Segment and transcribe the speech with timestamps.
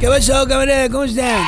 [0.00, 0.88] ¿Qué pasó, camarada?
[0.88, 1.44] ¿Cómo están?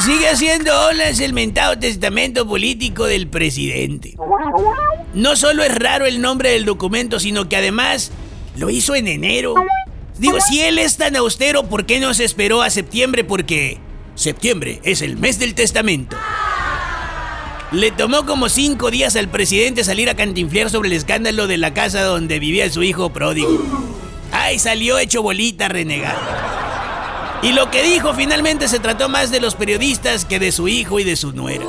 [0.00, 4.16] Sigue haciendo olas el mentado testamento político del presidente.
[5.14, 8.10] No solo es raro el nombre del documento, sino que además
[8.56, 9.54] lo hizo en enero.
[10.18, 13.22] Digo, si él es tan austero, ¿por qué no se esperó a septiembre?
[13.22, 13.78] Porque
[14.16, 16.16] septiembre es el mes del testamento.
[17.70, 21.74] Le tomó como cinco días al presidente salir a cantinflear sobre el escándalo de la
[21.74, 23.62] casa donde vivía su hijo pródigo.
[24.32, 26.18] Ay, salió hecho bolita renegado.
[27.42, 30.98] Y lo que dijo finalmente se trató más de los periodistas que de su hijo
[30.98, 31.64] y de su nuera.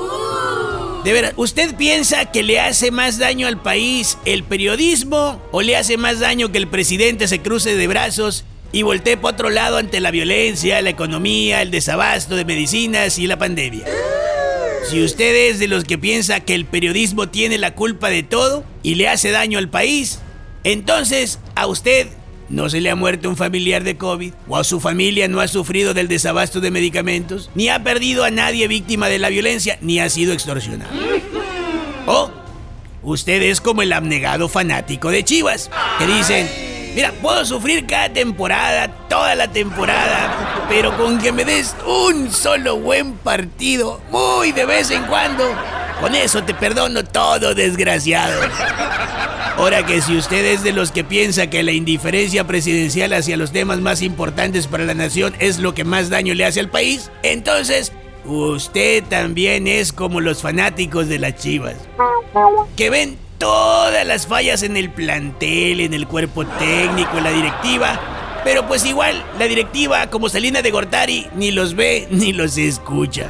[1.04, 5.78] De veras, ¿usted piensa que le hace más daño al país el periodismo o le
[5.78, 9.78] hace más daño que el presidente se cruce de brazos y voltee para otro lado
[9.78, 13.86] ante la violencia, la economía, el desabasto de medicinas y la pandemia?
[14.90, 18.64] Si usted es de los que piensa que el periodismo tiene la culpa de todo
[18.82, 20.20] y le hace daño al país,
[20.64, 22.08] entonces a usted
[22.50, 25.48] no se le ha muerto un familiar de COVID, o a su familia no ha
[25.48, 30.00] sufrido del desabasto de medicamentos, ni ha perdido a nadie víctima de la violencia, ni
[30.00, 30.92] ha sido extorsionado.
[32.06, 32.32] O
[33.04, 35.70] usted es como el abnegado fanático de Chivas,
[36.00, 36.50] que dicen,
[36.96, 42.78] mira, puedo sufrir cada temporada, toda la temporada, pero con que me des un solo
[42.78, 45.44] buen partido, muy de vez en cuando,
[46.02, 48.42] con eso te perdono todo, desgraciado.
[49.60, 53.52] Ahora que si usted es de los que piensa que la indiferencia presidencial hacia los
[53.52, 57.12] temas más importantes para la nación es lo que más daño le hace al país,
[57.24, 57.92] entonces
[58.24, 61.76] usted también es como los fanáticos de las chivas,
[62.78, 68.00] que ven todas las fallas en el plantel, en el cuerpo técnico, en la directiva,
[68.46, 73.30] pero pues igual la directiva como Salina de Gortari ni los ve ni los escucha.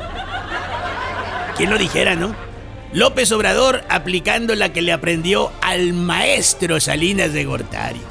[1.57, 2.48] ¿Quién lo dijera, no?
[2.91, 8.01] López Obrador aplicando la que le aprendió al maestro Salinas de Gortari.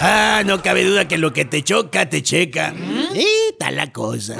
[0.00, 2.72] Ah, no cabe duda que lo que te choca, te checa.
[3.14, 3.26] Y
[3.58, 4.36] tal la cosa.